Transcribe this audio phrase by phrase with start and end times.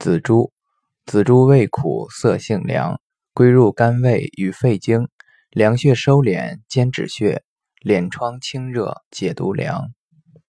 [0.00, 0.50] 紫珠
[1.04, 2.98] 紫珠味苦，色性凉，
[3.34, 5.06] 归入肝胃与肺经，
[5.50, 7.42] 凉血收敛兼止血，
[7.84, 9.90] 敛疮清热解毒凉。